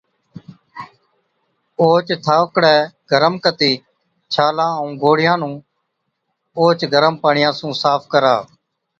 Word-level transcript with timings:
اوهچ 1.79 2.07
ٿوڪڙَي 2.25 2.75
گرم 3.11 3.33
ڪتِي 3.43 3.71
ڇالان 4.33 4.71
ائُون 4.77 4.91
گوڙهِيان 5.01 5.37
نُون 5.41 5.53
اوهچ 6.57 6.79
گرم 6.93 7.13
پاڻِيان 7.23 7.51
سُون 7.59 7.71
صاف 7.81 8.01
ڪرا۔ 8.11 8.35